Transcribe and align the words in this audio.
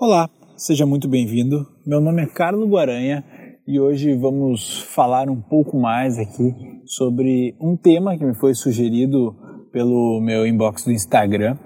Olá, 0.00 0.30
seja 0.56 0.86
muito 0.86 1.08
bem-vindo. 1.08 1.66
Meu 1.84 2.00
nome 2.00 2.22
é 2.22 2.26
Carlos 2.26 2.70
Guaranha 2.70 3.24
e 3.66 3.80
hoje 3.80 4.14
vamos 4.14 4.80
falar 4.94 5.28
um 5.28 5.40
pouco 5.40 5.76
mais 5.76 6.16
aqui 6.20 6.54
sobre 6.86 7.56
um 7.60 7.76
tema 7.76 8.16
que 8.16 8.24
me 8.24 8.32
foi 8.32 8.54
sugerido 8.54 9.34
pelo 9.72 10.20
meu 10.20 10.46
inbox 10.46 10.84
do 10.84 10.92
Instagram. 10.92 11.58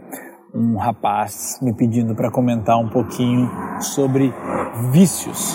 Um 0.54 0.78
rapaz 0.78 1.58
me 1.60 1.74
pedindo 1.76 2.14
para 2.14 2.30
comentar 2.30 2.78
um 2.78 2.88
pouquinho 2.88 3.50
sobre 3.82 4.32
vícios. 4.90 5.54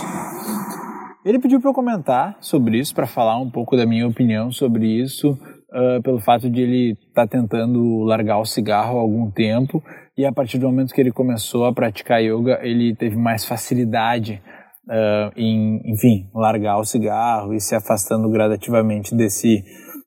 Ele 1.26 1.40
pediu 1.40 1.60
para 1.60 1.72
eu 1.72 1.74
comentar 1.74 2.38
sobre 2.40 2.78
isso, 2.78 2.94
para 2.94 3.08
falar 3.08 3.40
um 3.42 3.50
pouco 3.50 3.76
da 3.76 3.88
minha 3.88 4.08
opinião 4.08 4.52
sobre 4.52 4.86
isso, 4.86 5.36
uh, 5.72 6.02
pelo 6.02 6.20
fato 6.20 6.50
de 6.50 6.62
ele 6.62 6.92
estar 6.94 7.28
tá 7.28 7.28
tentando 7.28 8.04
largar 8.04 8.40
o 8.40 8.46
cigarro 8.46 8.98
há 8.98 9.02
algum 9.02 9.30
tempo 9.30 9.84
e 10.18 10.26
a 10.26 10.32
partir 10.32 10.58
do 10.58 10.68
momento 10.68 10.94
que 10.94 11.02
ele 11.02 11.12
começou 11.12 11.66
a 11.66 11.74
praticar 11.74 12.22
yoga, 12.22 12.60
ele 12.64 12.96
teve 12.96 13.16
mais 13.16 13.46
facilidade 13.46 14.42
uh, 14.88 15.32
em, 15.36 15.82
enfim, 15.86 16.30
largar 16.34 16.80
o 16.80 16.86
cigarro 16.86 17.54
e 17.54 17.60
se 17.60 17.76
afastando 17.76 18.30
gradativamente 18.30 19.16
desse, 19.16 19.64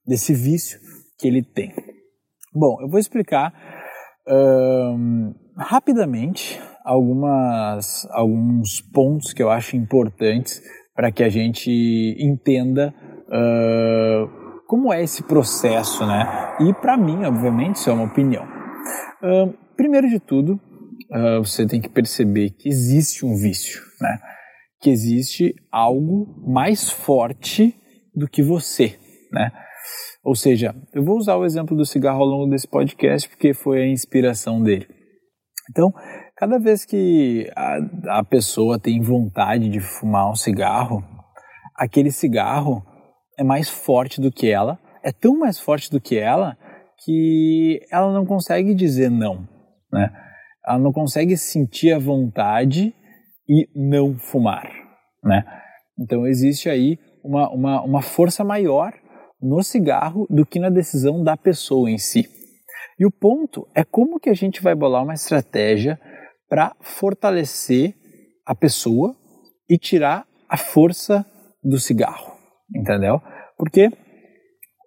desse 0.06 0.34
vício 0.34 0.80
que 1.18 1.28
ele 1.28 1.42
tem. 1.42 1.73
Bom, 2.52 2.79
eu 2.80 2.88
vou 2.88 2.98
explicar 2.98 3.52
uh, 4.27 5.34
rapidamente 5.56 6.60
algumas, 6.84 8.04
alguns 8.10 8.80
pontos 8.80 9.32
que 9.32 9.42
eu 9.42 9.51
acho 9.51 9.77
importantes 9.77 10.60
para 10.95 11.12
que 11.12 11.23
a 11.23 11.29
gente 11.29 11.70
entenda 12.18 12.92
uh, 13.29 14.39
como 14.70 14.92
é 14.92 15.02
esse 15.02 15.24
processo, 15.24 16.06
né? 16.06 16.56
E 16.60 16.73
para 16.73 16.97
mim, 16.97 17.24
obviamente, 17.24 17.74
isso 17.74 17.91
é 17.91 17.92
uma 17.92 18.05
opinião. 18.05 18.45
Uh, 19.20 19.52
primeiro 19.77 20.09
de 20.09 20.20
tudo, 20.20 20.60
uh, 21.10 21.45
você 21.45 21.66
tem 21.66 21.80
que 21.80 21.88
perceber 21.88 22.51
que 22.51 22.69
existe 22.69 23.27
um 23.27 23.34
vício, 23.34 23.83
né? 24.01 24.20
Que 24.80 24.88
existe 24.88 25.52
algo 25.73 26.41
mais 26.46 26.88
forte 26.88 27.74
do 28.15 28.29
que 28.29 28.45
você, 28.45 28.96
né? 29.32 29.51
Ou 30.23 30.37
seja, 30.37 30.73
eu 30.95 31.02
vou 31.05 31.16
usar 31.16 31.34
o 31.34 31.45
exemplo 31.45 31.77
do 31.77 31.84
cigarro 31.84 32.21
ao 32.21 32.29
longo 32.29 32.49
desse 32.49 32.68
podcast 32.68 33.29
porque 33.29 33.52
foi 33.52 33.82
a 33.82 33.88
inspiração 33.88 34.62
dele. 34.62 34.87
Então, 35.68 35.93
cada 36.37 36.60
vez 36.60 36.84
que 36.84 37.51
a, 37.57 38.21
a 38.21 38.24
pessoa 38.24 38.79
tem 38.79 39.01
vontade 39.01 39.68
de 39.68 39.80
fumar 39.80 40.30
um 40.30 40.37
cigarro, 40.37 41.02
aquele 41.74 42.12
cigarro 42.12 42.88
é 43.41 43.43
mais 43.43 43.71
forte 43.71 44.21
do 44.21 44.30
que 44.30 44.51
ela, 44.51 44.79
é 45.02 45.10
tão 45.10 45.38
mais 45.38 45.59
forte 45.59 45.91
do 45.91 45.99
que 45.99 46.19
ela 46.19 46.59
que 47.02 47.80
ela 47.91 48.13
não 48.13 48.27
consegue 48.27 48.74
dizer 48.74 49.10
não, 49.10 49.49
né? 49.91 50.13
Ela 50.66 50.79
não 50.79 50.93
consegue 50.93 51.38
sentir 51.38 51.95
a 51.95 51.99
vontade 51.99 52.95
e 53.49 53.66
não 53.74 54.18
fumar, 54.18 54.71
né? 55.24 55.43
Então 55.99 56.27
existe 56.27 56.68
aí 56.68 56.99
uma, 57.24 57.49
uma, 57.49 57.83
uma 57.83 58.02
força 58.02 58.45
maior 58.45 58.93
no 59.41 59.63
cigarro 59.63 60.27
do 60.29 60.45
que 60.45 60.61
na 60.61 60.68
decisão 60.68 61.24
da 61.24 61.35
pessoa 61.35 61.91
em 61.91 61.96
si. 61.96 62.29
E 62.99 63.07
o 63.07 63.11
ponto 63.11 63.66
é 63.74 63.83
como 63.83 64.21
que 64.21 64.28
a 64.28 64.34
gente 64.34 64.62
vai 64.62 64.75
bolar 64.75 65.03
uma 65.03 65.15
estratégia 65.15 65.99
para 66.47 66.77
fortalecer 66.83 67.94
a 68.44 68.55
pessoa 68.55 69.16
e 69.66 69.78
tirar 69.78 70.27
a 70.47 70.59
força 70.59 71.25
do 71.65 71.78
cigarro 71.78 72.40
entendeu? 72.75 73.21
Porque 73.56 73.91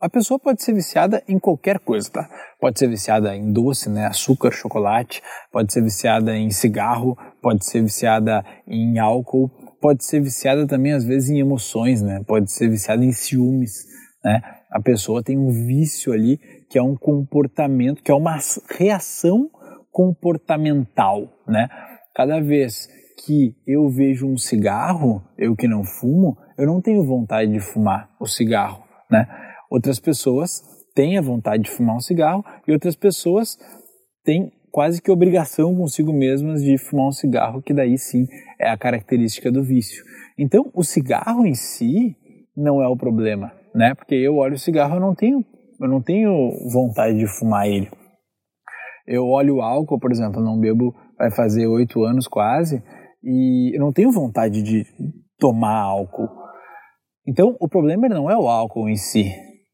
a 0.03 0.09
pessoa 0.09 0.37
pode 0.37 0.61
ser 0.61 0.73
viciada 0.73 1.23
em 1.29 1.39
qualquer 1.39 1.79
coisa, 1.79 2.09
tá? 2.11 2.29
Pode 2.59 2.77
ser 2.77 2.89
viciada 2.89 3.33
em 3.35 3.53
doce, 3.53 3.89
né? 3.89 4.05
Açúcar, 4.05 4.51
chocolate, 4.51 5.21
pode 5.49 5.71
ser 5.71 5.81
viciada 5.81 6.35
em 6.35 6.49
cigarro, 6.49 7.17
pode 7.41 7.65
ser 7.65 7.81
viciada 7.81 8.43
em 8.67 8.99
álcool, 8.99 9.49
pode 9.79 10.03
ser 10.03 10.19
viciada 10.19 10.67
também 10.67 10.91
às 10.91 11.05
vezes 11.05 11.29
em 11.29 11.39
emoções, 11.39 12.01
né? 12.01 12.21
Pode 12.27 12.51
ser 12.51 12.69
viciada 12.69 13.03
em 13.05 13.13
ciúmes, 13.13 13.85
né? 14.23 14.41
A 14.69 14.81
pessoa 14.81 15.23
tem 15.23 15.37
um 15.37 15.51
vício 15.51 16.11
ali 16.11 16.37
que 16.69 16.77
é 16.77 16.83
um 16.83 16.97
comportamento, 16.97 18.03
que 18.03 18.11
é 18.11 18.15
uma 18.15 18.37
reação 18.77 19.49
comportamental, 19.89 21.29
né? 21.47 21.69
Cada 22.13 22.41
vez 22.41 22.89
que 23.25 23.55
eu 23.65 23.89
vejo 23.89 24.27
um 24.27 24.37
cigarro, 24.37 25.23
eu 25.37 25.55
que 25.55 25.67
não 25.67 25.85
fumo, 25.85 26.37
eu 26.57 26.65
não 26.65 26.81
tenho 26.81 27.03
vontade 27.05 27.51
de 27.51 27.59
fumar 27.59 28.09
o 28.19 28.27
cigarro, 28.27 28.83
né? 29.09 29.27
Outras 29.69 29.99
pessoas 29.99 30.61
têm 30.95 31.17
a 31.17 31.21
vontade 31.21 31.63
de 31.63 31.71
fumar 31.71 31.95
um 31.95 31.99
cigarro 31.99 32.43
e 32.67 32.71
outras 32.71 32.95
pessoas 32.95 33.57
têm 34.23 34.51
quase 34.71 35.01
que 35.01 35.11
obrigação 35.11 35.75
consigo 35.75 36.11
mesmas 36.11 36.61
de 36.63 36.77
fumar 36.77 37.07
um 37.07 37.11
cigarro, 37.11 37.61
que 37.61 37.73
daí 37.73 37.97
sim 37.97 38.25
é 38.59 38.69
a 38.69 38.77
característica 38.77 39.51
do 39.51 39.63
vício. 39.63 40.03
Então, 40.37 40.71
o 40.73 40.83
cigarro 40.83 41.45
em 41.45 41.53
si 41.53 42.15
não 42.57 42.81
é 42.81 42.87
o 42.87 42.97
problema, 42.97 43.51
né? 43.75 43.93
Porque 43.93 44.15
eu 44.15 44.37
olho 44.37 44.55
o 44.55 44.59
cigarro, 44.59 44.95
eu 44.95 44.99
não 44.99 45.13
tenho, 45.13 45.45
eu 45.79 45.87
não 45.87 46.01
tenho 46.01 46.31
vontade 46.71 47.17
de 47.17 47.27
fumar 47.27 47.67
ele. 47.67 47.89
Eu 49.05 49.25
olho 49.27 49.57
o 49.57 49.61
álcool, 49.61 49.99
por 49.99 50.11
exemplo, 50.11 50.39
eu 50.39 50.43
não 50.43 50.59
bebo, 50.59 50.93
vai 51.17 51.29
fazer 51.29 51.67
oito 51.67 52.03
anos 52.03 52.27
quase, 52.27 52.81
e 53.23 53.75
eu 53.75 53.79
não 53.79 53.91
tenho 53.91 54.11
vontade 54.11 54.63
de 54.63 54.85
tomar 55.37 55.81
álcool. 55.81 56.29
Então, 57.25 57.55
o 57.59 57.69
problema 57.69 58.09
não 58.09 58.29
é 58.29 58.37
o 58.37 58.47
álcool 58.47 58.89
em 58.89 58.97
si. 58.97 59.31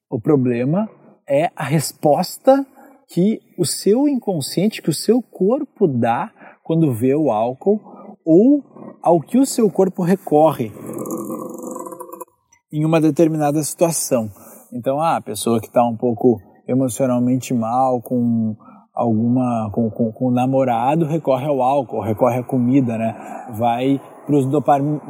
O 0.09 0.19
problema 0.19 0.89
é 1.27 1.51
a 1.55 1.63
resposta 1.63 2.65
que 3.07 3.39
o 3.57 3.65
seu 3.65 4.07
inconsciente, 4.07 4.81
que 4.81 4.89
o 4.89 4.93
seu 4.93 5.21
corpo 5.21 5.87
dá 5.87 6.31
quando 6.63 6.93
vê 6.93 7.15
o 7.15 7.31
álcool 7.31 7.81
ou 8.23 8.63
ao 9.01 9.19
que 9.19 9.39
o 9.39 9.45
seu 9.45 9.69
corpo 9.71 10.03
recorre 10.03 10.71
em 12.71 12.85
uma 12.85 13.01
determinada 13.01 13.63
situação. 13.63 14.29
Então, 14.71 15.01
ah, 15.01 15.15
a 15.15 15.21
pessoa 15.21 15.59
que 15.59 15.67
está 15.67 15.83
um 15.83 15.97
pouco 15.97 16.39
emocionalmente 16.67 17.51
mal, 17.51 17.99
com 17.99 18.55
alguma 18.99 19.69
com, 19.71 19.89
com, 19.89 20.11
com, 20.11 20.25
o 20.27 20.31
namorado, 20.31 21.05
recorre 21.05 21.45
ao 21.45 21.61
álcool, 21.61 22.01
recorre 22.01 22.39
à 22.39 22.43
comida, 22.43 22.97
né? 22.97 23.15
Vai 23.51 23.99
para 24.25 24.35
os 24.35 24.45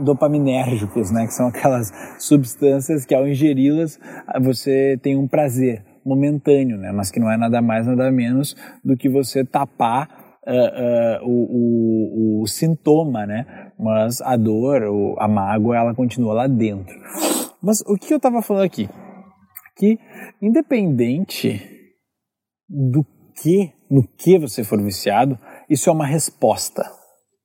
dopaminérgicos, 0.04 1.12
né? 1.12 1.26
Que 1.26 1.34
são 1.34 1.48
aquelas 1.48 1.92
substâncias 2.20 3.06
que 3.06 3.16
ao 3.16 3.28
ingeri-las 3.28 4.00
você 4.42 4.98
tem 5.02 5.18
um 5.18 5.28
prazer 5.28 5.84
momentâneo, 6.06 6.78
né? 6.78 6.92
Mas 6.92 7.10
que 7.10 7.20
não 7.20 7.32
é 7.32 7.38
nada 7.38 7.62
mais, 7.62 7.88
nada 7.88 8.12
menos 8.12 8.56
do 8.86 8.96
que 8.96 9.10
você 9.10 9.44
tapar 9.44 10.08
uh, 10.48 11.24
uh, 11.24 11.28
o, 11.28 12.40
o, 12.40 12.44
o, 12.44 12.48
sintoma, 12.48 13.26
né? 13.26 13.72
Mas 13.78 14.22
a 14.22 14.38
dor, 14.38 14.84
a 15.18 15.28
mágoa, 15.28 15.78
ela 15.78 15.96
continua 15.96 16.34
lá 16.34 16.48
dentro. 16.48 16.96
Mas 17.62 17.82
o 17.88 17.96
que 17.96 18.14
eu 18.14 18.18
estava 18.18 18.42
falando 18.42 18.64
aqui? 18.64 18.88
Que 19.76 19.98
independente 20.42 21.60
do 22.70 23.04
que, 23.42 23.72
no 23.90 24.04
que 24.04 24.38
você 24.38 24.64
for 24.64 24.82
viciado, 24.82 25.38
isso 25.70 25.90
é 25.90 25.94
uma 25.94 26.06
resposta, 26.06 26.84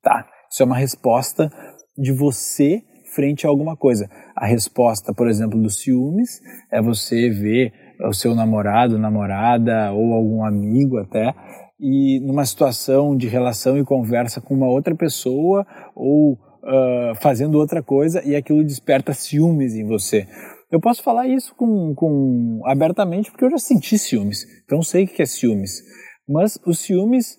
tá? 0.02 0.26
Isso 0.50 0.62
é 0.62 0.66
uma 0.66 0.76
resposta 0.76 1.50
de 1.96 2.12
você 2.12 2.82
frente 3.14 3.46
a 3.46 3.50
alguma 3.50 3.76
coisa. 3.76 4.08
A 4.36 4.46
resposta, 4.46 5.14
por 5.14 5.28
exemplo, 5.28 5.60
dos 5.60 5.80
ciúmes 5.80 6.40
é 6.70 6.82
você 6.82 7.30
ver 7.30 7.72
o 8.08 8.12
seu 8.12 8.34
namorado, 8.34 8.98
namorada 8.98 9.92
ou 9.92 10.12
algum 10.12 10.44
amigo 10.44 10.98
até 10.98 11.32
e 11.78 12.20
numa 12.20 12.44
situação 12.44 13.16
de 13.16 13.28
relação 13.28 13.78
e 13.78 13.84
conversa 13.84 14.40
com 14.40 14.54
uma 14.54 14.68
outra 14.68 14.94
pessoa 14.94 15.66
ou 15.94 16.32
uh, 16.32 17.14
fazendo 17.20 17.58
outra 17.58 17.82
coisa 17.82 18.22
e 18.24 18.34
aquilo 18.34 18.64
desperta 18.64 19.12
ciúmes 19.12 19.74
em 19.74 19.84
você. 19.84 20.26
Eu 20.70 20.80
posso 20.80 21.02
falar 21.02 21.28
isso 21.28 21.54
com, 21.54 21.94
com 21.94 22.60
abertamente 22.64 23.30
porque 23.30 23.44
eu 23.44 23.50
já 23.50 23.58
senti 23.58 23.98
ciúmes, 23.98 24.44
então 24.64 24.82
sei 24.82 25.04
o 25.04 25.08
que 25.08 25.22
é 25.22 25.26
ciúmes. 25.26 25.82
Mas 26.28 26.58
os 26.66 26.78
ciúmes, 26.78 27.36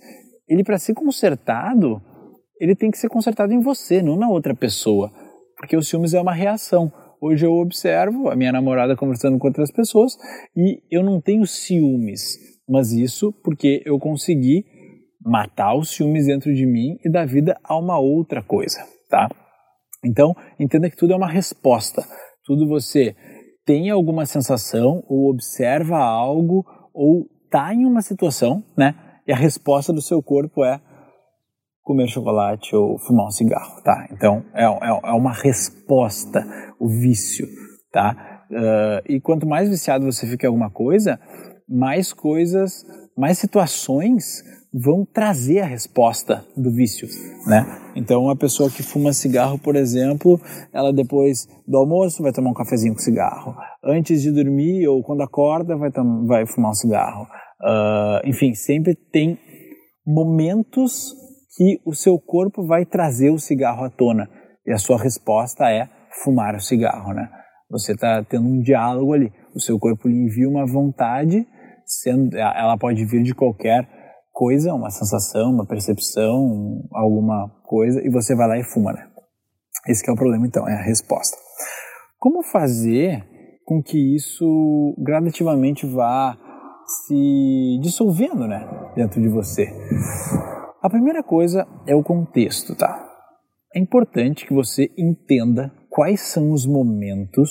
ele 0.47 0.63
para 0.63 0.77
ser 0.77 0.93
consertado, 0.93 2.01
ele 2.59 2.75
tem 2.75 2.91
que 2.91 2.97
ser 2.97 3.09
consertado 3.09 3.53
em 3.53 3.59
você, 3.59 4.01
não 4.01 4.15
na 4.15 4.29
outra 4.29 4.55
pessoa. 4.55 5.11
Porque 5.57 5.75
o 5.75 5.81
ciúmes 5.81 6.13
é 6.13 6.21
uma 6.21 6.33
reação. 6.33 6.91
Hoje 7.21 7.45
eu 7.45 7.53
observo 7.53 8.29
a 8.29 8.35
minha 8.35 8.51
namorada 8.51 8.95
conversando 8.95 9.37
com 9.39 9.47
outras 9.47 9.71
pessoas 9.71 10.15
e 10.55 10.81
eu 10.91 11.03
não 11.03 11.19
tenho 11.19 11.45
ciúmes, 11.47 12.37
mas 12.69 12.91
isso 12.91 13.33
porque 13.43 13.81
eu 13.85 13.97
consegui 13.97 14.65
matar 15.25 15.75
os 15.75 15.89
ciúmes 15.89 16.27
dentro 16.27 16.53
de 16.53 16.65
mim 16.65 16.97
e 17.03 17.09
dar 17.09 17.25
vida 17.25 17.59
a 17.63 17.77
uma 17.77 17.97
outra 17.97 18.43
coisa, 18.43 18.85
tá? 19.09 19.27
Então, 20.05 20.35
entenda 20.59 20.89
que 20.89 20.95
tudo 20.95 21.13
é 21.13 21.15
uma 21.15 21.27
resposta. 21.27 22.03
Tudo 22.45 22.67
você 22.67 23.15
tem 23.65 23.89
alguma 23.89 24.25
sensação 24.25 25.03
ou 25.07 25.29
observa 25.29 25.97
algo 25.97 26.63
ou 26.93 27.27
está 27.43 27.73
em 27.73 27.85
uma 27.85 28.01
situação, 28.01 28.63
né? 28.77 28.95
E 29.27 29.33
a 29.33 29.35
resposta 29.35 29.91
do 29.91 30.01
seu 30.01 30.21
corpo 30.21 30.63
é 30.63 30.79
comer 31.81 32.07
chocolate 32.07 32.75
ou 32.75 32.97
fumar 32.99 33.27
um 33.27 33.31
cigarro, 33.31 33.81
tá? 33.81 34.07
Então 34.11 34.45
é, 34.53 34.63
é, 34.63 34.99
é 35.03 35.11
uma 35.11 35.33
resposta, 35.33 36.45
o 36.79 36.87
vício, 36.87 37.47
tá? 37.91 38.45
Uh, 38.51 39.11
e 39.11 39.19
quanto 39.19 39.47
mais 39.47 39.67
viciado 39.67 40.05
você 40.05 40.27
fica 40.27 40.45
em 40.45 40.49
alguma 40.49 40.69
coisa, 40.69 41.19
mais 41.67 42.13
coisas, 42.13 42.85
mais 43.17 43.39
situações 43.39 44.43
vão 44.77 45.05
trazer 45.05 45.61
a 45.61 45.65
resposta 45.65 46.45
do 46.57 46.69
vício, 46.69 47.07
né? 47.47 47.65
Então, 47.95 48.23
uma 48.23 48.35
pessoa 48.35 48.69
que 48.69 48.83
fuma 48.83 49.13
cigarro, 49.13 49.57
por 49.57 49.77
exemplo, 49.77 50.37
ela 50.73 50.91
depois 50.91 51.47
do 51.65 51.77
almoço 51.77 52.21
vai 52.21 52.33
tomar 52.33 52.49
um 52.49 52.53
cafezinho 52.53 52.93
com 52.93 52.99
cigarro. 52.99 53.55
Antes 53.81 54.21
de 54.21 54.31
dormir 54.31 54.85
ou 54.89 55.01
quando 55.01 55.23
acorda 55.23 55.77
vai, 55.77 55.89
vai 56.27 56.45
fumar 56.45 56.71
um 56.71 56.75
cigarro. 56.75 57.23
Uh, 57.61 58.27
enfim, 58.27 58.53
sempre 58.53 58.95
tem 59.13 59.39
momentos 60.05 61.15
que 61.55 61.79
o 61.85 61.93
seu 61.93 62.19
corpo 62.19 62.67
vai 62.67 62.85
trazer 62.85 63.29
o 63.29 63.39
cigarro 63.39 63.85
à 63.85 63.89
tona 63.89 64.29
e 64.67 64.73
a 64.73 64.77
sua 64.77 65.01
resposta 65.01 65.71
é 65.71 65.87
fumar 66.21 66.53
o 66.53 66.59
cigarro, 66.59 67.13
né? 67.13 67.29
Você 67.69 67.93
está 67.93 68.21
tendo 68.25 68.45
um 68.45 68.59
diálogo 68.59 69.13
ali. 69.13 69.31
O 69.55 69.61
seu 69.61 69.79
corpo 69.79 70.09
lhe 70.09 70.17
envia 70.17 70.49
uma 70.49 70.65
vontade, 70.65 71.47
sendo, 71.85 72.35
ela 72.35 72.77
pode 72.77 73.05
vir 73.05 73.23
de 73.23 73.33
qualquer 73.33 73.87
coisa, 74.35 74.73
uma 74.73 74.91
sensação, 74.91 75.49
uma 75.49 75.65
percepção, 75.65 76.83
alguma 76.91 77.49
coisa, 77.63 78.05
e 78.05 78.09
você 78.09 78.35
vai 78.35 78.47
lá 78.49 78.59
e 78.59 78.63
fuma, 78.63 78.91
né? 78.91 79.07
Esse 79.87 80.07
é 80.07 80.11
o 80.11 80.15
problema, 80.15 80.45
então, 80.45 80.67
é 80.67 80.73
a 80.73 80.83
resposta. 80.83 81.37
Como 82.19 82.43
fazer 82.43 83.23
com 83.63 83.81
que 83.81 84.13
isso 84.13 84.93
gradativamente 84.99 85.87
vá 85.87 86.37
se 86.85 87.79
dissolvendo, 87.81 88.45
né, 88.45 88.67
dentro 88.95 89.21
de 89.21 89.29
você? 89.29 89.71
A 90.83 90.89
primeira 90.89 91.23
coisa 91.23 91.65
é 91.87 91.95
o 91.95 92.03
contexto, 92.03 92.75
tá? 92.75 93.03
É 93.73 93.79
importante 93.79 94.45
que 94.45 94.53
você 94.53 94.91
entenda 94.97 95.71
quais 95.89 96.21
são 96.21 96.51
os 96.51 96.65
momentos 96.65 97.49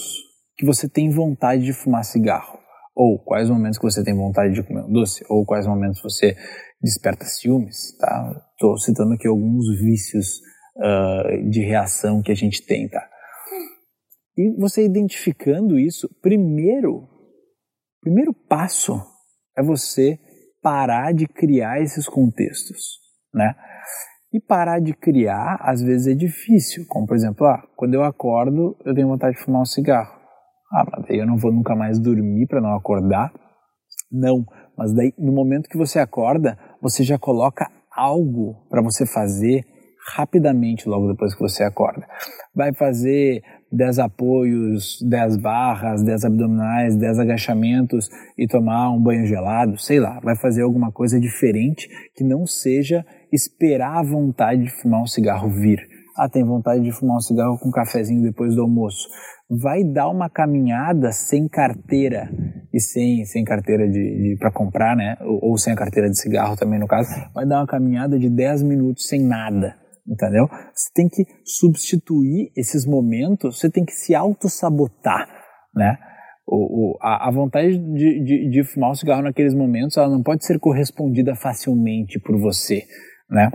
que 0.57 0.67
você 0.67 0.89
tem 0.89 1.11
vontade 1.11 1.65
de 1.65 1.73
fumar 1.73 2.05
cigarro 2.05 2.59
ou 2.95 3.19
quais 3.19 3.51
momentos 3.51 3.79
que 3.79 3.85
você 3.85 4.05
tem 4.05 4.15
vontade 4.15 4.55
de 4.55 4.63
comer 4.63 4.85
um 4.85 4.93
doce, 4.93 5.25
ou 5.29 5.45
quais 5.45 5.67
momentos 5.67 6.01
você 6.01 6.37
desperta 6.85 7.25
ciúmes, 7.25 7.97
tá? 7.99 8.47
Estou 8.53 8.77
citando 8.77 9.15
aqui 9.15 9.27
alguns 9.27 9.67
vícios 9.81 10.41
uh, 10.77 11.51
de 11.51 11.63
reação 11.63 12.23
que 12.23 12.31
a 12.31 12.35
gente 12.35 12.65
tem, 12.65 12.89
tá? 12.89 13.03
E 14.37 14.51
você 14.61 14.85
identificando 14.85 15.79
isso, 15.79 16.09
primeiro, 16.21 17.09
primeiro 18.03 18.35
passo 18.35 19.01
é 19.57 19.63
você 19.63 20.19
parar 20.63 21.13
de 21.15 21.27
criar 21.27 21.81
esses 21.81 22.07
contextos, 22.07 22.99
né? 23.33 23.55
E 24.33 24.41
parar 24.41 24.81
de 24.81 24.93
criar, 24.93 25.59
às 25.61 25.81
vezes 25.81 26.09
é 26.09 26.15
difícil, 26.15 26.85
como 26.89 27.07
por 27.07 27.17
exemplo, 27.17 27.47
ah, 27.47 27.63
quando 27.77 27.95
eu 27.95 28.03
acordo, 28.03 28.77
eu 28.85 28.95
tenho 28.95 29.09
vontade 29.09 29.37
de 29.37 29.43
fumar 29.43 29.63
um 29.63 29.67
cigarro. 29.67 30.13
Ah, 30.73 30.85
mas 30.91 31.07
daí 31.07 31.19
eu 31.19 31.27
não 31.27 31.37
vou 31.37 31.53
nunca 31.53 31.77
mais 31.77 32.01
dormir 32.01 32.47
para 32.49 32.61
não 32.61 32.75
acordar. 32.75 33.33
Não, 34.11 34.45
mas 34.77 34.93
daí 34.93 35.13
no 35.17 35.33
momento 35.33 35.69
que 35.69 35.79
você 35.79 36.01
acorda, 36.01 36.59
você 36.85 37.03
já 37.03 37.19
coloca 37.19 37.67
algo 37.91 38.57
para 38.69 38.83
você 38.83 39.07
fazer 39.07 39.65
rapidamente 40.15 40.87
logo 40.87 41.11
depois 41.11 41.35
que 41.35 41.41
você 41.41 41.65
acorda. 41.65 42.07
Vai 42.55 42.75
fazer 42.75 43.43
10 43.73 44.01
apoios, 44.01 44.99
10 45.01 45.39
barras, 45.39 46.03
10 46.03 46.27
abdominais, 46.27 46.95
10 46.95 47.21
agachamentos 47.21 48.11
e 48.37 48.47
tomar 48.47 48.91
um 48.91 49.03
banho 49.03 49.25
gelado, 49.25 49.79
sei 49.79 49.99
lá, 49.99 50.21
vai 50.23 50.37
fazer 50.37 50.61
alguma 50.61 50.93
coisa 50.93 51.19
diferente 51.19 51.89
que 52.15 52.23
não 52.23 52.47
seja 52.47 53.03
esperar 53.33 54.01
a 54.01 54.03
vontade 54.03 54.65
de 54.65 54.71
fumar 54.71 55.01
um 55.01 55.07
cigarro 55.07 55.49
vir. 55.49 55.81
Ah, 56.19 56.29
tem 56.29 56.45
vontade 56.45 56.83
de 56.83 56.93
fumar 56.93 57.17
um 57.17 57.21
cigarro 57.21 57.59
com 57.59 57.71
um 57.71 57.73
cafezinho 57.73 58.23
depois 58.23 58.55
do 58.55 58.61
almoço 58.61 59.09
vai 59.49 59.85
dar 59.85 60.09
uma 60.09 60.29
caminhada 60.31 61.13
sem 61.13 61.47
carteira 61.47 62.31
e 62.75 62.81
sem, 62.81 63.25
sem 63.25 63.45
carteira 63.45 63.89
de, 63.89 63.93
de 63.93 64.37
para 64.37 64.51
comprar, 64.51 64.97
né? 64.97 65.17
Ou, 65.21 65.51
ou, 65.51 65.57
sem 65.57 65.73
a 65.73 65.77
carteira 65.77 66.11
de 66.11 66.21
cigarro 66.21 66.57
também 66.57 66.81
no 66.81 66.89
caso, 66.89 67.09
vai 67.33 67.47
dar 67.47 67.61
uma 67.61 67.67
caminhada 67.69 68.19
de 68.19 68.29
10 68.29 68.65
minutos 68.65 69.07
sem 69.07 69.23
nada, 69.23 69.77
entendeu? 70.05 70.49
Você 70.75 70.91
tem 70.93 71.09
que 71.09 71.25
substituir 71.45 72.51
esses 72.57 72.85
momentos, 72.85 73.61
você 73.61 73.71
tem 73.71 73.85
que 73.85 73.93
se 73.93 74.13
auto-sabotar, 74.13 75.29
né? 75.73 75.97
O, 76.45 76.57
o, 76.97 76.99
a, 77.01 77.29
a, 77.29 77.31
vontade 77.31 77.79
de, 77.79 78.25
de, 78.25 78.51
de 78.51 78.65
fumar 78.65 78.91
um 78.91 78.95
cigarro 78.95 79.23
naqueles 79.23 79.55
momentos, 79.55 79.97
ela 79.97 80.11
não 80.11 80.23
pode 80.23 80.45
ser 80.45 80.59
correspondida 80.59 81.37
facilmente 81.37 82.19
por 82.19 82.37
você, 82.39 82.83
né? 83.31 83.51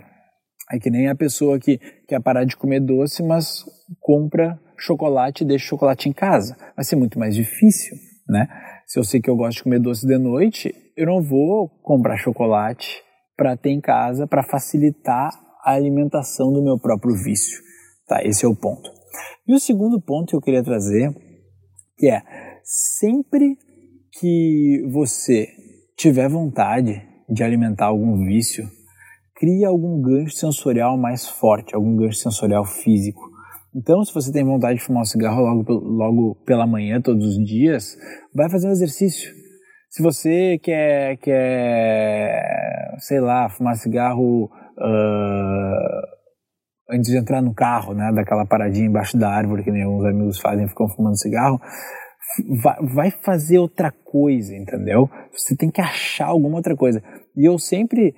É 0.71 0.79
que 0.79 0.89
nem 0.89 1.09
a 1.09 1.15
pessoa 1.15 1.59
que 1.59 1.77
quer 2.07 2.21
parar 2.21 2.45
de 2.45 2.55
comer 2.55 2.79
doce, 2.79 3.21
mas 3.21 3.65
compra 3.99 4.57
chocolate 4.77 5.43
e 5.43 5.47
deixa 5.47 5.65
o 5.65 5.69
chocolate 5.69 6.07
em 6.07 6.13
casa. 6.13 6.55
Vai 6.75 6.85
ser 6.85 6.95
muito 6.95 7.19
mais 7.19 7.35
difícil, 7.35 7.97
né? 8.27 8.47
Se 8.89 8.97
eu 8.97 9.03
sei 9.03 9.21
que 9.21 9.29
eu 9.29 9.35
gosto 9.35 9.57
de 9.57 9.63
comer 9.65 9.79
doce 9.79 10.07
de 10.07 10.17
noite, 10.17 10.73
eu 10.97 11.05
não 11.05 11.21
vou 11.21 11.69
comprar 11.83 12.17
chocolate 12.17 12.99
para 13.37 13.55
ter 13.55 13.69
em 13.69 13.79
casa 13.79 14.25
para 14.25 14.41
facilitar 14.41 15.29
a 15.63 15.73
alimentação 15.73 16.51
do 16.51 16.63
meu 16.63 16.75
próprio 16.79 17.15
vício. 17.15 17.61
Tá, 18.07 18.23
esse 18.23 18.43
é 18.43 18.47
o 18.47 18.55
ponto. 18.55 18.89
E 19.47 19.53
o 19.53 19.59
segundo 19.59 20.01
ponto 20.01 20.29
que 20.29 20.35
eu 20.35 20.41
queria 20.41 20.63
trazer, 20.63 21.13
que 21.99 22.09
é 22.09 22.23
sempre 22.63 23.59
que 24.19 24.83
você 24.91 25.47
tiver 25.95 26.27
vontade 26.27 26.99
de 27.29 27.43
alimentar 27.43 27.85
algum 27.85 28.17
vício, 28.25 28.67
cria 29.35 29.67
algum 29.67 30.01
gancho 30.01 30.35
sensorial 30.35 30.97
mais 30.97 31.29
forte, 31.29 31.75
algum 31.75 31.95
gancho 31.95 32.17
sensorial 32.17 32.65
físico. 32.65 33.21
Então, 33.79 34.03
se 34.03 34.13
você 34.13 34.29
tem 34.29 34.43
vontade 34.43 34.79
de 34.79 34.83
fumar 34.83 35.03
um 35.03 35.05
cigarro 35.05 35.41
logo, 35.41 35.73
logo 35.73 36.35
pela 36.45 36.67
manhã, 36.67 36.99
todos 37.01 37.25
os 37.25 37.45
dias, 37.45 37.95
vai 38.35 38.49
fazer 38.49 38.67
um 38.67 38.71
exercício. 38.71 39.31
Se 39.89 40.03
você 40.03 40.59
quer, 40.61 41.15
quer 41.17 42.95
sei 42.97 43.21
lá, 43.21 43.47
fumar 43.47 43.77
cigarro 43.77 44.51
uh, 44.77 46.01
antes 46.91 47.09
de 47.09 47.17
entrar 47.17 47.41
no 47.41 47.53
carro, 47.53 47.93
né, 47.93 48.11
daquela 48.13 48.45
paradinha 48.45 48.85
embaixo 48.85 49.17
da 49.17 49.29
árvore 49.29 49.63
que 49.63 49.71
nem 49.71 49.83
alguns 49.83 50.05
amigos 50.05 50.41
fazem, 50.41 50.67
ficam 50.67 50.89
fumando 50.89 51.17
cigarro, 51.17 51.57
vai, 52.61 52.75
vai 52.93 53.11
fazer 53.11 53.59
outra 53.59 53.93
coisa, 53.93 54.53
entendeu? 54.57 55.09
Você 55.31 55.55
tem 55.55 55.71
que 55.71 55.79
achar 55.79 56.27
alguma 56.27 56.57
outra 56.57 56.75
coisa. 56.75 57.01
E 57.33 57.47
eu 57.47 57.57
sempre 57.57 58.13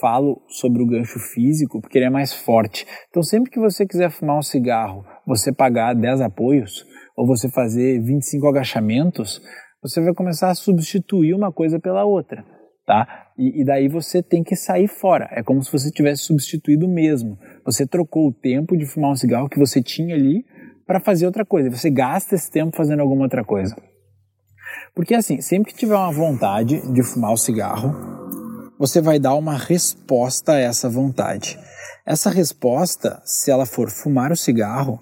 falo 0.00 0.42
sobre 0.48 0.82
o 0.82 0.86
gancho 0.86 1.18
físico 1.18 1.80
porque 1.80 1.98
ele 1.98 2.06
é 2.06 2.10
mais 2.10 2.32
forte. 2.32 2.86
Então, 3.08 3.22
sempre 3.22 3.50
que 3.50 3.60
você 3.60 3.86
quiser 3.86 4.10
fumar 4.10 4.38
um 4.38 4.42
cigarro, 4.42 5.04
você 5.26 5.52
pagar 5.52 5.94
10 5.94 6.20
apoios 6.20 6.84
ou 7.16 7.26
você 7.26 7.48
fazer 7.48 8.00
25 8.00 8.46
agachamentos, 8.46 9.40
você 9.82 10.00
vai 10.00 10.14
começar 10.14 10.50
a 10.50 10.54
substituir 10.54 11.34
uma 11.34 11.52
coisa 11.52 11.78
pela 11.78 12.04
outra, 12.04 12.44
tá? 12.86 13.28
E, 13.38 13.62
e 13.62 13.64
daí 13.64 13.88
você 13.88 14.22
tem 14.22 14.42
que 14.42 14.56
sair 14.56 14.88
fora. 14.88 15.28
É 15.32 15.42
como 15.42 15.62
se 15.62 15.70
você 15.70 15.90
tivesse 15.90 16.22
substituído 16.24 16.88
mesmo. 16.88 17.38
Você 17.64 17.86
trocou 17.86 18.28
o 18.28 18.32
tempo 18.32 18.76
de 18.76 18.86
fumar 18.86 19.12
um 19.12 19.16
cigarro 19.16 19.48
que 19.48 19.58
você 19.58 19.82
tinha 19.82 20.14
ali 20.14 20.44
para 20.86 21.00
fazer 21.00 21.26
outra 21.26 21.44
coisa. 21.44 21.70
Você 21.70 21.90
gasta 21.90 22.34
esse 22.34 22.50
tempo 22.50 22.76
fazendo 22.76 23.00
alguma 23.00 23.22
outra 23.22 23.44
coisa. 23.44 23.76
Porque 24.94 25.14
assim, 25.14 25.40
sempre 25.40 25.72
que 25.72 25.78
tiver 25.78 25.94
uma 25.94 26.10
vontade 26.10 26.80
de 26.92 27.02
fumar 27.02 27.32
o 27.32 27.36
cigarro, 27.36 27.94
você 28.78 29.00
vai 29.00 29.18
dar 29.18 29.34
uma 29.34 29.56
resposta 29.56 30.52
a 30.52 30.58
essa 30.58 30.88
vontade. 30.88 31.58
Essa 32.06 32.30
resposta, 32.30 33.20
se 33.24 33.50
ela 33.50 33.66
for 33.66 33.90
fumar 33.90 34.30
o 34.30 34.36
cigarro, 34.36 35.00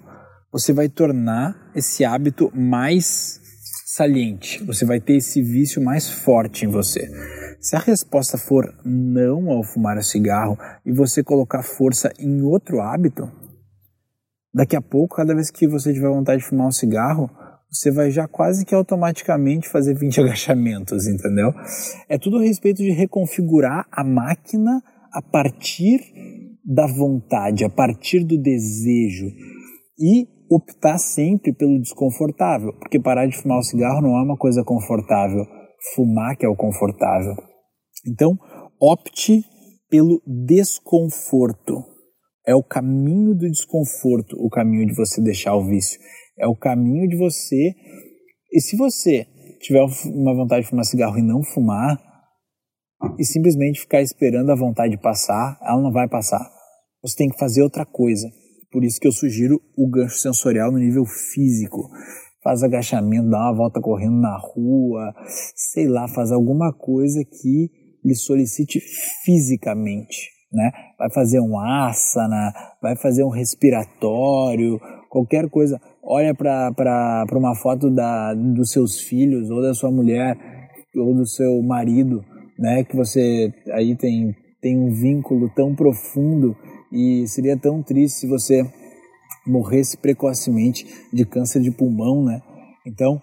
você 0.51 0.73
vai 0.73 0.89
tornar 0.89 1.71
esse 1.75 2.03
hábito 2.03 2.51
mais 2.55 3.39
saliente, 3.85 4.63
você 4.63 4.85
vai 4.85 4.99
ter 4.99 5.17
esse 5.17 5.41
vício 5.41 5.81
mais 5.81 6.09
forte 6.09 6.65
em 6.65 6.67
você. 6.67 7.09
Se 7.59 7.75
a 7.75 7.79
resposta 7.79 8.37
for 8.37 8.73
não 8.83 9.49
ao 9.49 9.63
fumar 9.63 9.97
o 9.97 10.03
cigarro 10.03 10.57
e 10.85 10.91
você 10.91 11.23
colocar 11.23 11.63
força 11.63 12.11
em 12.19 12.41
outro 12.41 12.81
hábito, 12.81 13.31
daqui 14.53 14.75
a 14.75 14.81
pouco, 14.81 15.17
cada 15.17 15.35
vez 15.35 15.51
que 15.51 15.67
você 15.67 15.93
tiver 15.93 16.09
vontade 16.09 16.41
de 16.41 16.47
fumar 16.47 16.67
um 16.67 16.71
cigarro, 16.71 17.29
você 17.71 17.91
vai 17.91 18.11
já 18.11 18.27
quase 18.27 18.65
que 18.65 18.73
automaticamente 18.73 19.67
fazer 19.67 19.93
20 19.93 20.21
agachamentos, 20.21 21.07
entendeu? 21.07 21.53
É 22.09 22.17
tudo 22.17 22.37
a 22.37 22.41
respeito 22.41 22.77
de 22.77 22.91
reconfigurar 22.91 23.85
a 23.91 24.03
máquina 24.03 24.81
a 25.11 25.21
partir 25.21 25.99
da 26.63 26.85
vontade, 26.85 27.63
a 27.63 27.69
partir 27.69 28.23
do 28.23 28.37
desejo 28.37 29.27
e 29.97 30.27
optar 30.49 30.97
sempre 30.97 31.53
pelo 31.53 31.79
desconfortável, 31.79 32.73
porque 32.73 32.99
parar 32.99 33.25
de 33.27 33.37
fumar 33.37 33.59
o 33.59 33.63
cigarro 33.63 34.01
não 34.01 34.17
é 34.17 34.23
uma 34.23 34.37
coisa 34.37 34.63
confortável, 34.63 35.45
fumar 35.95 36.35
que 36.37 36.45
é 36.45 36.49
o 36.49 36.55
confortável. 36.55 37.35
Então, 38.05 38.37
opte 38.79 39.43
pelo 39.89 40.21
desconforto. 40.25 41.83
É 42.45 42.55
o 42.55 42.63
caminho 42.63 43.35
do 43.35 43.49
desconforto, 43.49 44.37
o 44.39 44.49
caminho 44.49 44.87
de 44.87 44.95
você 44.95 45.21
deixar 45.21 45.55
o 45.55 45.65
vício. 45.65 45.99
É 46.39 46.47
o 46.47 46.55
caminho 46.55 47.07
de 47.07 47.17
você. 47.17 47.73
E 48.51 48.61
se 48.61 48.77
você 48.77 49.25
tiver 49.61 49.83
uma 50.05 50.35
vontade 50.35 50.63
de 50.63 50.69
fumar 50.69 50.85
cigarro 50.85 51.17
e 51.17 51.21
não 51.21 51.43
fumar, 51.43 51.97
e 53.17 53.23
simplesmente 53.23 53.81
ficar 53.81 54.01
esperando 54.01 54.51
a 54.51 54.55
vontade 54.55 54.97
passar, 54.97 55.57
ela 55.61 55.81
não 55.81 55.91
vai 55.91 56.07
passar. 56.07 56.49
Você 57.01 57.15
tem 57.15 57.29
que 57.29 57.37
fazer 57.37 57.61
outra 57.61 57.85
coisa. 57.85 58.27
Por 58.71 58.83
isso 58.83 58.99
que 58.99 59.07
eu 59.07 59.11
sugiro 59.11 59.61
o 59.77 59.89
gancho 59.89 60.17
sensorial 60.17 60.71
no 60.71 60.79
nível 60.79 61.05
físico. 61.05 61.89
Faz 62.43 62.63
agachamento, 62.63 63.29
dá 63.29 63.37
uma 63.37 63.55
volta 63.55 63.81
correndo 63.81 64.19
na 64.19 64.37
rua, 64.37 65.13
sei 65.55 65.87
lá, 65.87 66.07
faz 66.07 66.31
alguma 66.31 66.73
coisa 66.73 67.23
que 67.23 67.69
lhe 68.03 68.15
solicite 68.15 68.79
fisicamente, 69.23 70.29
né? 70.51 70.71
Vai 70.97 71.11
fazer 71.11 71.39
um 71.39 71.59
asana, 71.59 72.53
vai 72.81 72.95
fazer 72.95 73.23
um 73.23 73.29
respiratório, 73.29 74.79
qualquer 75.09 75.49
coisa. 75.49 75.79
Olha 76.09 76.33
para 76.33 77.25
uma 77.33 77.53
foto 77.53 77.89
da, 77.89 78.33
dos 78.33 78.71
seus 78.71 78.97
filhos 78.97 79.49
ou 79.49 79.61
da 79.61 79.73
sua 79.73 79.91
mulher 79.91 80.37
ou 80.95 81.13
do 81.13 81.27
seu 81.27 81.61
marido, 81.61 82.23
né? 82.57 82.85
Que 82.85 82.95
você 82.95 83.53
aí 83.73 83.93
tem, 83.93 84.33
tem 84.61 84.79
um 84.79 84.93
vínculo 84.93 85.51
tão 85.53 85.75
profundo 85.75 86.55
e 86.93 87.27
seria 87.27 87.57
tão 87.57 87.83
triste 87.83 88.19
se 88.19 88.27
você 88.27 88.65
morresse 89.45 89.97
precocemente 89.97 90.85
de 91.11 91.25
câncer 91.25 91.61
de 91.61 91.71
pulmão, 91.71 92.23
né? 92.23 92.41
Então, 92.85 93.21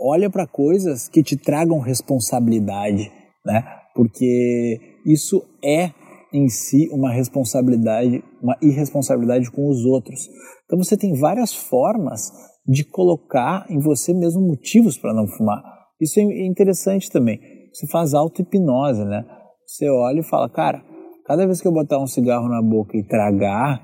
olha 0.00 0.28
para 0.28 0.44
coisas 0.44 1.08
que 1.08 1.22
te 1.22 1.36
tragam 1.36 1.78
responsabilidade, 1.78 3.12
né? 3.46 3.64
Porque 3.94 4.80
isso 5.06 5.40
é 5.64 5.92
em 6.34 6.48
si 6.48 6.88
uma 6.90 7.12
responsabilidade, 7.12 8.24
uma 8.42 8.56
irresponsabilidade 8.60 9.48
com 9.52 9.68
os 9.70 9.84
outros. 9.84 10.28
Então 10.64 10.76
você 10.76 10.96
tem 10.96 11.14
várias 11.14 11.54
formas 11.54 12.32
de 12.66 12.84
colocar 12.84 13.64
em 13.70 13.78
você 13.78 14.12
mesmo 14.12 14.40
motivos 14.40 14.98
para 14.98 15.14
não 15.14 15.28
fumar. 15.28 15.62
Isso 16.00 16.18
é 16.18 16.22
interessante 16.44 17.08
também. 17.08 17.38
Você 17.72 17.86
faz 17.86 18.14
auto-hipnose, 18.14 19.04
né? 19.04 19.24
Você 19.64 19.88
olha 19.88 20.20
e 20.20 20.24
fala, 20.24 20.50
cara, 20.50 20.82
cada 21.24 21.46
vez 21.46 21.60
que 21.60 21.68
eu 21.68 21.72
botar 21.72 21.98
um 21.98 22.06
cigarro 22.06 22.48
na 22.48 22.60
boca 22.60 22.96
e 22.96 23.06
tragar, 23.06 23.80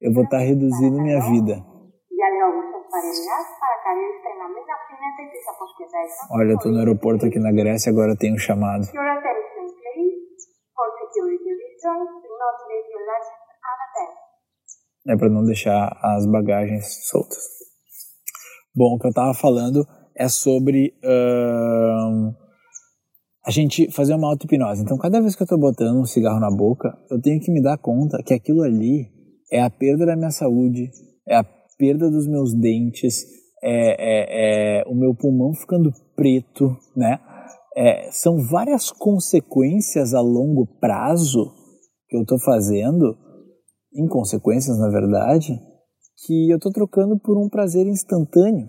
eu 0.00 0.12
vou 0.12 0.24
estar 0.24 0.38
tá 0.38 0.42
reduzindo 0.42 1.00
minha 1.00 1.20
vida. 1.30 1.62
Olha, 6.30 6.52
eu 6.52 6.58
tô 6.58 6.70
no 6.70 6.78
aeroporto 6.78 7.26
aqui 7.26 7.38
na 7.38 7.52
Grécia, 7.52 7.90
agora 7.90 8.16
tem 8.16 8.32
um 8.32 8.38
chamado. 8.38 8.86
É 15.06 15.16
para 15.16 15.28
não 15.28 15.44
deixar 15.44 15.98
as 16.02 16.26
bagagens 16.26 17.08
soltas. 17.08 17.42
Bom, 18.74 18.94
o 18.94 18.98
que 18.98 19.08
eu 19.08 19.12
tava 19.12 19.34
falando 19.34 19.86
é 20.16 20.28
sobre 20.28 20.94
uh, 21.04 22.34
a 23.44 23.50
gente 23.50 23.90
fazer 23.90 24.14
uma 24.14 24.28
auto-hipnose. 24.28 24.82
Então, 24.82 24.96
cada 24.96 25.20
vez 25.20 25.34
que 25.34 25.42
eu 25.42 25.46
tô 25.46 25.58
botando 25.58 26.00
um 26.00 26.06
cigarro 26.06 26.40
na 26.40 26.50
boca, 26.50 26.96
eu 27.10 27.20
tenho 27.20 27.40
que 27.40 27.50
me 27.50 27.60
dar 27.60 27.76
conta 27.78 28.22
que 28.24 28.32
aquilo 28.32 28.62
ali 28.62 29.10
é 29.50 29.60
a 29.60 29.68
perda 29.68 30.06
da 30.06 30.16
minha 30.16 30.30
saúde, 30.30 30.90
é 31.28 31.36
a 31.36 31.44
perda 31.76 32.10
dos 32.10 32.26
meus 32.28 32.54
dentes, 32.54 33.24
é, 33.62 33.96
é, 33.98 34.78
é 34.80 34.84
o 34.86 34.94
meu 34.94 35.14
pulmão 35.14 35.52
ficando 35.52 35.92
preto, 36.14 36.76
né? 36.96 37.18
É, 37.76 38.10
são 38.10 38.36
várias 38.50 38.90
consequências 38.90 40.14
a 40.14 40.20
longo 40.20 40.66
prazo 40.78 41.52
que 42.08 42.16
eu 42.16 42.22
estou 42.22 42.38
fazendo, 42.38 43.16
inconsequências 43.94 44.78
na 44.78 44.88
verdade, 44.88 45.60
que 46.24 46.50
eu 46.50 46.56
estou 46.56 46.72
trocando 46.72 47.18
por 47.18 47.36
um 47.36 47.48
prazer 47.48 47.86
instantâneo, 47.86 48.68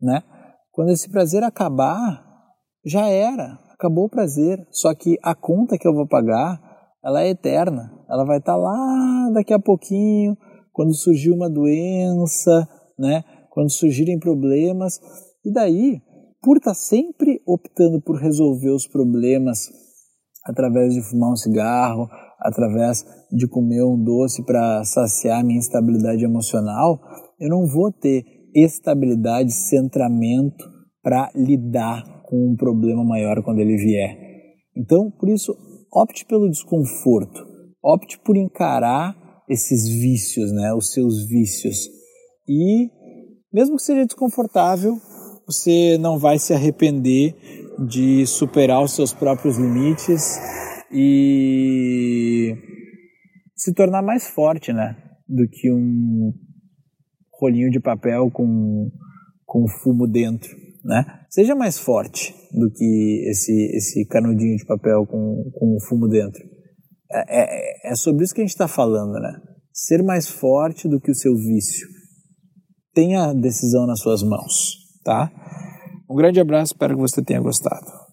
né? 0.00 0.22
Quando 0.70 0.90
esse 0.90 1.08
prazer 1.08 1.42
acabar, 1.42 2.22
já 2.84 3.08
era, 3.08 3.58
acabou 3.72 4.04
o 4.04 4.10
prazer. 4.10 4.64
Só 4.70 4.94
que 4.94 5.18
a 5.22 5.34
conta 5.34 5.78
que 5.78 5.88
eu 5.88 5.94
vou 5.94 6.06
pagar, 6.06 6.60
ela 7.04 7.22
é 7.22 7.30
eterna. 7.30 7.90
Ela 8.08 8.24
vai 8.24 8.38
estar 8.38 8.52
tá 8.52 8.58
lá 8.58 9.30
daqui 9.32 9.52
a 9.52 9.58
pouquinho, 9.58 10.36
quando 10.72 10.94
surgir 10.94 11.30
uma 11.30 11.48
doença, 11.48 12.68
né? 12.98 13.24
Quando 13.50 13.70
surgirem 13.70 14.18
problemas. 14.18 15.00
E 15.44 15.52
daí, 15.52 16.00
por 16.42 16.58
estar 16.58 16.72
tá 16.72 16.74
sempre 16.74 17.40
optando 17.46 18.00
por 18.00 18.16
resolver 18.20 18.70
os 18.70 18.86
problemas 18.86 19.70
através 20.44 20.94
de 20.94 21.02
fumar 21.02 21.32
um 21.32 21.36
cigarro, 21.36 22.08
através 22.46 23.04
de 23.32 23.48
comer 23.48 23.82
um 23.82 24.02
doce 24.02 24.44
para 24.44 24.84
saciar 24.84 25.44
minha 25.44 25.58
instabilidade 25.58 26.24
emocional, 26.24 27.00
eu 27.40 27.48
não 27.48 27.66
vou 27.66 27.92
ter 27.92 28.24
estabilidade, 28.54 29.52
centramento 29.52 30.64
para 31.02 31.30
lidar 31.34 32.22
com 32.24 32.52
um 32.52 32.56
problema 32.56 33.04
maior 33.04 33.42
quando 33.42 33.58
ele 33.58 33.76
vier. 33.76 34.16
Então, 34.76 35.10
por 35.10 35.28
isso, 35.28 35.54
opte 35.92 36.24
pelo 36.24 36.48
desconforto, 36.48 37.44
opte 37.82 38.18
por 38.18 38.36
encarar 38.36 39.16
esses 39.48 39.86
vícios, 39.88 40.52
né, 40.52 40.72
os 40.72 40.92
seus 40.92 41.26
vícios. 41.26 41.88
E 42.48 42.90
mesmo 43.52 43.76
que 43.76 43.82
seja 43.82 44.04
desconfortável, 44.04 44.96
você 45.46 45.96
não 45.98 46.18
vai 46.18 46.38
se 46.38 46.52
arrepender 46.52 47.34
de 47.88 48.26
superar 48.26 48.82
os 48.82 48.94
seus 48.94 49.12
próprios 49.12 49.56
limites 49.58 50.38
e 50.90 52.54
se 53.54 53.72
tornar 53.72 54.02
mais 54.02 54.28
forte, 54.28 54.72
né? 54.72 54.96
Do 55.28 55.48
que 55.48 55.72
um 55.72 56.32
rolinho 57.40 57.70
de 57.70 57.80
papel 57.80 58.30
com, 58.30 58.90
com 59.44 59.68
fumo 59.82 60.06
dentro, 60.06 60.54
né? 60.84 61.04
Seja 61.28 61.54
mais 61.54 61.78
forte 61.78 62.34
do 62.52 62.70
que 62.70 63.24
esse, 63.28 63.52
esse 63.76 64.06
canudinho 64.06 64.56
de 64.56 64.64
papel 64.64 65.06
com, 65.06 65.50
com 65.52 65.76
fumo 65.88 66.08
dentro. 66.08 66.42
É, 67.10 67.88
é, 67.88 67.92
é 67.92 67.94
sobre 67.94 68.24
isso 68.24 68.34
que 68.34 68.40
a 68.40 68.44
gente 68.44 68.50
está 68.50 68.68
falando, 68.68 69.12
né? 69.20 69.40
Ser 69.72 70.02
mais 70.02 70.28
forte 70.28 70.88
do 70.88 71.00
que 71.00 71.10
o 71.10 71.14
seu 71.14 71.34
vício. 71.34 71.88
Tenha 72.94 73.24
a 73.24 73.34
decisão 73.34 73.86
nas 73.86 74.00
suas 74.00 74.22
mãos, 74.22 74.76
tá? 75.04 75.30
Um 76.08 76.14
grande 76.14 76.40
abraço, 76.40 76.72
espero 76.72 76.94
que 76.94 77.00
você 77.00 77.22
tenha 77.22 77.40
gostado. 77.40 78.05